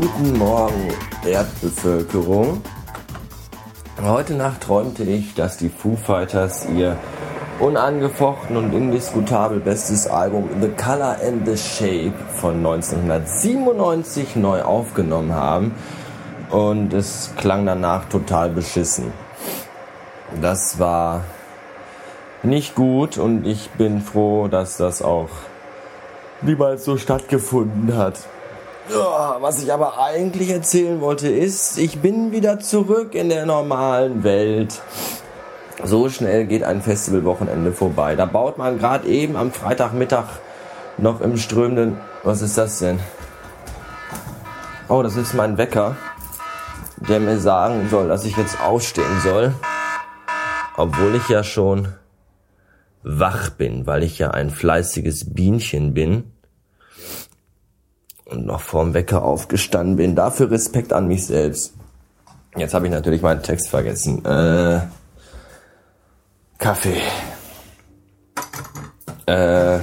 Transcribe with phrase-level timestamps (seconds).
[0.00, 0.88] Guten Morgen,
[1.22, 2.62] Erdbevölkerung.
[4.02, 6.96] Heute Nacht träumte ich, dass die Foo Fighters ihr
[7.60, 15.74] unangefochten und indiskutabel bestes Album The Color and the Shape von 1997 neu aufgenommen haben
[16.48, 19.12] und es klang danach total beschissen.
[20.40, 21.24] Das war
[22.42, 25.28] nicht gut und ich bin froh, dass das auch
[26.40, 28.20] niemals so stattgefunden hat.
[28.94, 34.80] Was ich aber eigentlich erzählen wollte ist, ich bin wieder zurück in der normalen Welt.
[35.82, 38.16] So schnell geht ein Festivalwochenende vorbei.
[38.16, 40.26] Da baut man gerade eben am Freitagmittag
[40.98, 41.98] noch im strömenden...
[42.22, 43.00] Was ist das denn?
[44.88, 45.96] Oh, das ist mein Wecker,
[46.96, 49.54] der mir sagen soll, dass ich jetzt aufstehen soll.
[50.76, 51.88] Obwohl ich ja schon
[53.02, 56.32] wach bin, weil ich ja ein fleißiges Bienchen bin
[58.32, 60.14] und noch vorm Wecker aufgestanden bin.
[60.14, 61.74] Dafür Respekt an mich selbst.
[62.56, 64.24] Jetzt habe ich natürlich meinen Text vergessen.
[64.24, 64.80] Äh,
[66.58, 67.00] Kaffee.
[69.26, 69.80] Äh, äh,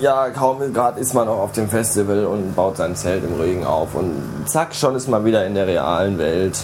[0.00, 3.64] ja, kaum gerade ist man auch auf dem Festival und baut sein Zelt im Regen
[3.64, 6.58] auf und zack, schon ist man wieder in der realen Welt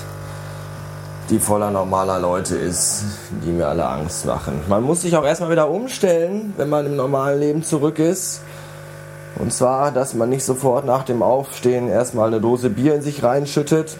[1.30, 3.04] die voller normaler Leute ist,
[3.44, 4.62] die mir alle Angst machen.
[4.68, 8.40] Man muss sich auch erstmal wieder umstellen, wenn man im normalen Leben zurück ist.
[9.36, 13.22] Und zwar, dass man nicht sofort nach dem Aufstehen erstmal eine Dose Bier in sich
[13.22, 13.96] reinschüttet.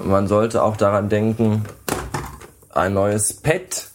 [0.00, 1.64] Man sollte auch daran denken,
[2.70, 3.88] ein neues Pad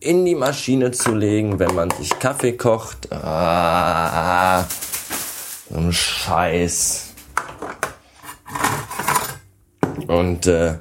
[0.00, 3.10] in die Maschine zu legen, wenn man sich Kaffee kocht.
[3.10, 4.64] Ah,
[5.70, 7.13] so ein Scheiß.
[10.06, 10.74] Und äh,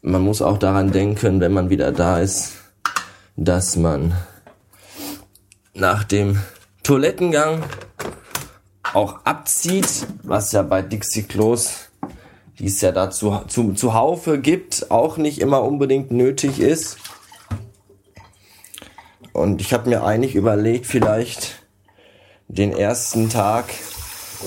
[0.00, 2.54] man muss auch daran denken, wenn man wieder da ist,
[3.36, 4.14] dass man
[5.74, 6.38] nach dem
[6.82, 7.62] Toilettengang
[8.92, 11.88] auch abzieht, was ja bei Dixie Klos,
[12.58, 16.98] die es ja dazu zu, zu Haufe gibt, auch nicht immer unbedingt nötig ist.
[19.32, 21.62] Und ich habe mir eigentlich überlegt, vielleicht
[22.48, 23.66] den ersten Tag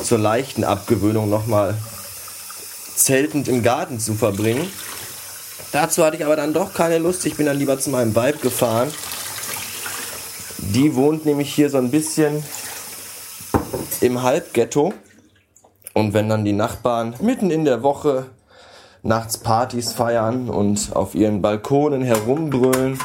[0.03, 1.75] zur leichten Abgewöhnung nochmal
[2.95, 4.71] zeltend im Garten zu verbringen.
[5.71, 7.25] Dazu hatte ich aber dann doch keine Lust.
[7.25, 8.91] Ich bin dann lieber zu meinem Weib gefahren.
[10.57, 12.43] Die wohnt nämlich hier so ein bisschen
[14.01, 14.93] im Halbghetto.
[15.93, 18.27] Und wenn dann die Nachbarn mitten in der Woche
[19.03, 22.99] nachts Partys feiern und auf ihren Balkonen herumbrüllen,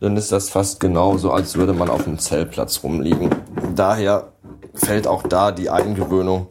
[0.00, 3.30] dann ist das fast genauso, als würde man auf einem Zeltplatz rumliegen.
[3.74, 4.32] Daher
[4.74, 6.48] fällt auch da die Eingewöhnung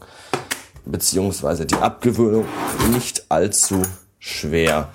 [0.86, 2.46] beziehungsweise die Abgewöhnung
[2.92, 3.82] nicht allzu
[4.20, 4.90] schwer.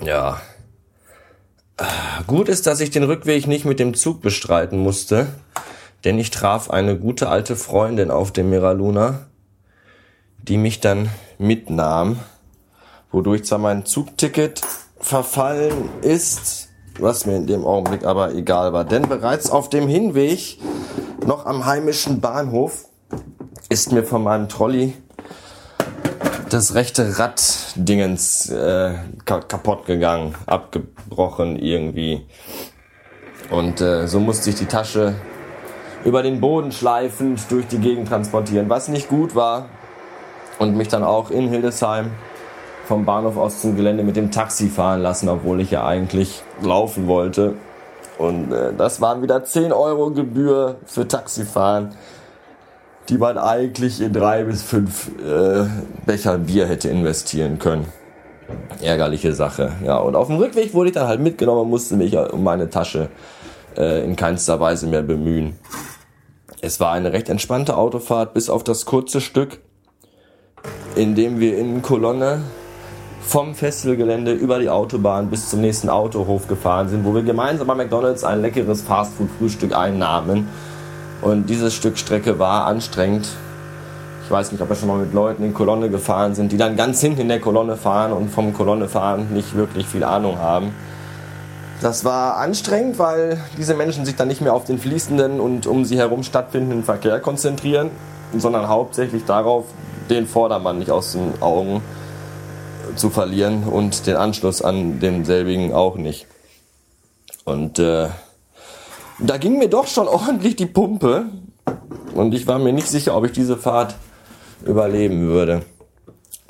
[0.00, 0.40] Ja.
[2.26, 5.28] Gut ist, dass ich den Rückweg nicht mit dem Zug bestreiten musste,
[6.04, 9.26] denn ich traf eine gute alte Freundin auf dem Miraluna,
[10.38, 11.08] die mich dann
[11.38, 12.18] mitnahm,
[13.10, 14.62] wodurch zwar mein Zugticket
[14.98, 16.68] verfallen ist,
[16.98, 20.58] was mir in dem Augenblick aber egal war, denn bereits auf dem Hinweg
[21.26, 22.86] noch am heimischen Bahnhof
[23.72, 24.92] ist mir von meinem Trolley
[26.50, 28.92] das rechte Raddingens äh,
[29.24, 32.26] kaputt gegangen, abgebrochen irgendwie.
[33.50, 35.14] Und äh, so musste ich die Tasche
[36.04, 39.70] über den Boden schleifend durch die Gegend transportieren, was nicht gut war.
[40.58, 42.10] Und mich dann auch in Hildesheim
[42.86, 47.06] vom Bahnhof aus zum Gelände mit dem Taxi fahren lassen, obwohl ich ja eigentlich laufen
[47.06, 47.54] wollte.
[48.18, 51.94] Und äh, das waren wieder 10 Euro Gebühr für Taxifahren
[53.08, 55.66] die man eigentlich in drei bis fünf äh,
[56.06, 57.86] Becher Bier hätte investieren können.
[58.80, 59.72] Ärgerliche Sache.
[59.84, 62.70] Ja, und auf dem Rückweg wurde ich dann halt mitgenommen und musste mich um meine
[62.70, 63.08] Tasche
[63.76, 65.58] äh, in keinster Weise mehr bemühen.
[66.60, 69.60] Es war eine recht entspannte Autofahrt bis auf das kurze Stück,
[70.94, 72.42] in dem wir in Kolonne
[73.20, 77.74] vom Festivalgelände über die Autobahn bis zum nächsten Autohof gefahren sind, wo wir gemeinsam bei
[77.74, 80.48] McDonalds ein leckeres Fastfood-Frühstück einnahmen
[81.22, 83.28] und dieses Stück Strecke war anstrengend.
[84.24, 86.76] Ich weiß nicht, ob wir schon mal mit Leuten in Kolonne gefahren sind, die dann
[86.76, 90.74] ganz hinten in der Kolonne fahren und vom Kolonne fahren nicht wirklich viel Ahnung haben.
[91.80, 95.84] Das war anstrengend, weil diese Menschen sich dann nicht mehr auf den fließenden und um
[95.84, 97.90] sie herum stattfindenden Verkehr konzentrieren,
[98.36, 99.64] sondern hauptsächlich darauf,
[100.08, 101.80] den Vordermann nicht aus den Augen
[102.96, 106.26] zu verlieren und den Anschluss an denselbigen auch nicht.
[107.44, 108.08] Und äh,
[109.22, 111.26] da ging mir doch schon ordentlich die Pumpe
[112.14, 113.94] und ich war mir nicht sicher, ob ich diese Fahrt
[114.64, 115.62] überleben würde.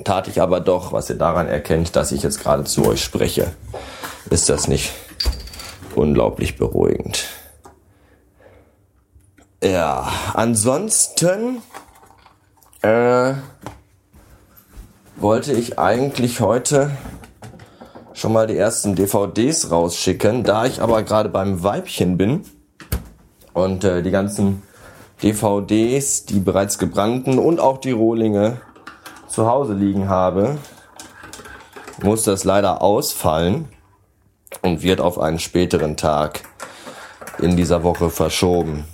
[0.04, 3.52] Tat ich aber doch, was ihr daran erkennt, dass ich jetzt gerade zu euch spreche.
[4.30, 4.92] Ist das nicht
[5.94, 7.28] unglaublich beruhigend?
[9.62, 11.62] Ja, ansonsten
[12.80, 13.34] äh,
[15.16, 16.90] wollte ich eigentlich heute
[18.12, 22.44] schon mal die ersten DVDs rausschicken, da ich aber gerade beim Weibchen bin
[23.54, 24.62] und äh, die ganzen
[25.22, 28.60] DVDs, die bereits gebrannten und auch die Rohlinge
[29.28, 30.58] zu Hause liegen habe,
[32.02, 33.68] muss das leider ausfallen
[34.62, 36.42] und wird auf einen späteren Tag
[37.38, 38.84] in dieser Woche verschoben.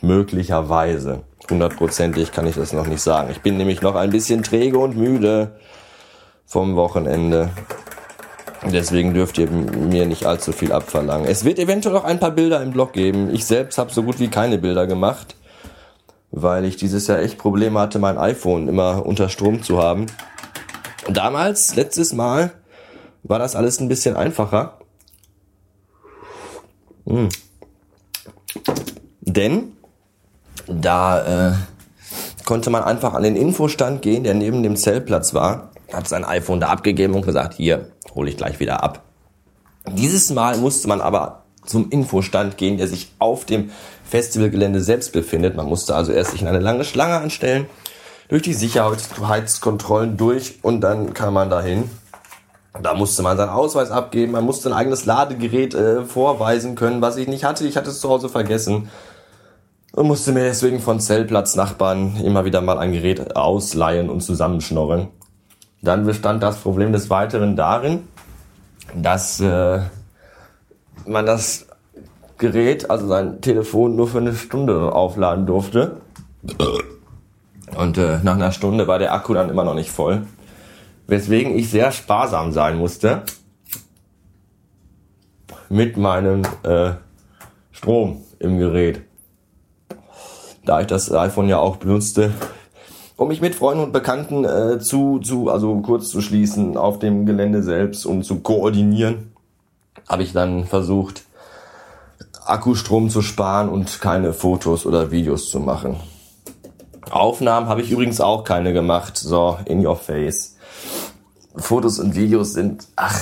[0.00, 1.22] Möglicherweise.
[1.50, 3.30] Hundertprozentig kann ich das noch nicht sagen.
[3.30, 5.58] Ich bin nämlich noch ein bisschen träge und müde
[6.46, 7.50] vom Wochenende.
[8.66, 11.28] Deswegen dürft ihr mir nicht allzu viel abverlangen.
[11.28, 13.32] Es wird eventuell auch ein paar Bilder im Blog geben.
[13.32, 15.36] Ich selbst habe so gut wie keine Bilder gemacht,
[16.30, 20.06] weil ich dieses Jahr echt Probleme hatte, mein iPhone immer unter Strom zu haben.
[21.08, 22.52] Damals, letztes Mal,
[23.22, 24.78] war das alles ein bisschen einfacher.
[27.06, 27.28] Hm.
[29.20, 29.72] Denn
[30.66, 31.54] da äh,
[32.44, 36.60] konnte man einfach an den Infostand gehen, der neben dem Zeltplatz war, hat sein iPhone
[36.60, 39.04] da abgegeben und gesagt, hier, hole ich gleich wieder ab.
[39.86, 43.70] Dieses Mal musste man aber zum Infostand gehen, der sich auf dem
[44.04, 45.56] Festivalgelände selbst befindet.
[45.56, 47.66] Man musste also erst sich in eine lange Schlange anstellen,
[48.28, 51.90] durch die Sicherheitskontrollen durch und dann kam man dahin.
[52.82, 57.16] Da musste man seinen Ausweis abgeben, man musste ein eigenes Ladegerät äh, vorweisen können, was
[57.16, 57.66] ich nicht hatte.
[57.66, 58.88] Ich hatte es zu Hause vergessen
[59.92, 65.08] und musste mir deswegen von Zeltplatznachbarn immer wieder mal ein Gerät ausleihen und zusammenschnorren.
[65.82, 68.08] Dann bestand das Problem des Weiteren darin,
[68.94, 69.80] dass äh,
[71.06, 71.66] man das
[72.36, 76.00] Gerät, also sein Telefon, nur für eine Stunde aufladen durfte.
[77.76, 80.26] Und äh, nach einer Stunde war der Akku dann immer noch nicht voll.
[81.06, 83.22] Weswegen ich sehr sparsam sein musste
[85.68, 86.92] mit meinem äh,
[87.72, 89.02] Strom im Gerät
[90.68, 92.30] da ich das iPhone ja auch benutzte,
[93.18, 97.26] um mich mit Freunden und Bekannten äh, zu, zu, also kurz zu schließen auf dem
[97.26, 99.32] Gelände selbst und zu koordinieren,
[100.08, 101.24] habe ich dann versucht,
[102.46, 105.96] Akkustrom zu sparen und keine Fotos oder Videos zu machen.
[107.10, 109.18] Aufnahmen habe ich übrigens auch keine gemacht.
[109.18, 110.56] So, in your face.
[111.56, 113.20] Fotos und Videos sind, ach,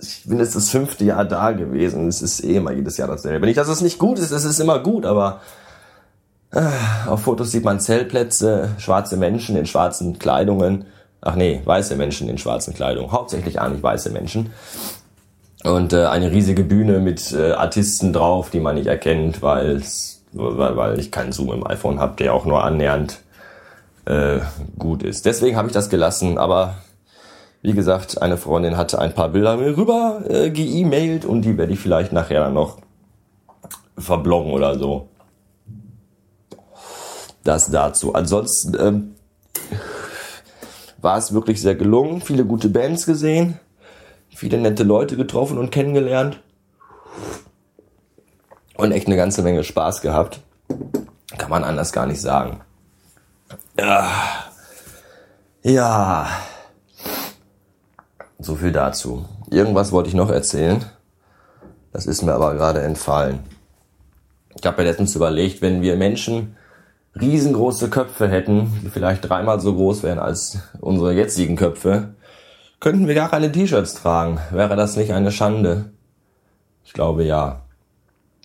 [0.00, 2.08] ich bin jetzt das fünfte Jahr da gewesen.
[2.08, 3.46] Es ist eh immer jedes Jahr dasselbe.
[3.46, 5.40] Nicht, dass es nicht gut ist, es ist immer gut, aber
[6.50, 10.86] auf Fotos sieht man Zeltplätze, schwarze Menschen in schwarzen Kleidungen.
[11.20, 13.12] Ach nee, weiße Menschen in schwarzen Kleidungen.
[13.12, 14.50] Hauptsächlich eigentlich weiße Menschen.
[15.64, 19.82] Und äh, eine riesige Bühne mit äh, Artisten drauf, die man nicht erkennt, weil,
[20.32, 23.20] weil ich keinen Zoom im iPhone habe, der auch nur annähernd
[24.04, 24.38] äh,
[24.78, 25.26] gut ist.
[25.26, 26.76] Deswegen habe ich das gelassen, aber
[27.60, 31.72] wie gesagt, eine Freundin hatte ein paar Bilder mir rüber äh, geemailt und die werde
[31.72, 32.78] ich vielleicht nachher dann noch
[33.98, 35.08] verbloggen oder so.
[37.48, 38.14] Das dazu.
[38.14, 39.14] Ansonsten ähm,
[40.98, 42.20] war es wirklich sehr gelungen.
[42.20, 43.58] Viele gute Bands gesehen,
[44.28, 46.42] viele nette Leute getroffen und kennengelernt
[48.76, 50.40] und echt eine ganze Menge Spaß gehabt.
[51.38, 52.60] Kann man anders gar nicht sagen.
[53.78, 54.10] Ja.
[55.62, 56.28] Ja.
[58.38, 59.24] So viel dazu.
[59.50, 60.84] Irgendwas wollte ich noch erzählen.
[61.94, 63.40] Das ist mir aber gerade entfallen.
[64.54, 66.57] Ich habe mir letztens überlegt, wenn wir Menschen
[67.20, 72.14] riesengroße Köpfe hätten, die vielleicht dreimal so groß wären als unsere jetzigen Köpfe,
[72.80, 74.38] könnten wir gar keine T-Shirts tragen.
[74.50, 75.92] Wäre das nicht eine Schande?
[76.84, 77.62] Ich glaube ja.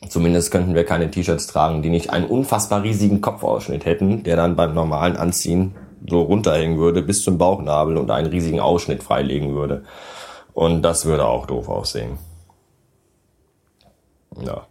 [0.10, 4.56] Zumindest könnten wir keine T-Shirts tragen, die nicht einen unfassbar riesigen Kopfausschnitt hätten, der dann
[4.56, 5.76] beim normalen Anziehen
[6.10, 9.86] so runterhängen würde bis zum Bauchnabel und einen riesigen Ausschnitt freilegen würde.
[10.54, 12.18] Und das würde auch doof aussehen.
[14.42, 14.68] Ja.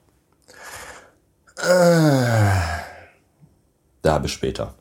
[1.56, 2.81] Äh.
[4.02, 4.74] Da bis später.